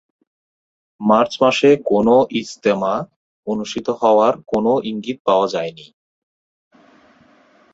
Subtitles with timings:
[1.01, 2.93] March মাসে কোনও "ইজতেমা"
[3.47, 5.87] অনুষ্ঠিত হওয়ার কোনও ইঙ্গিত পাওয়া যায়নি।